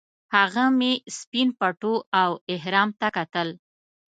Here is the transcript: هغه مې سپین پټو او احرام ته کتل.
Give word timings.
هغه 0.35 0.63
مې 0.77 0.93
سپین 1.17 1.49
پټو 1.59 1.93
او 2.21 2.31
احرام 2.53 2.89
ته 2.99 3.07
کتل. 3.17 3.47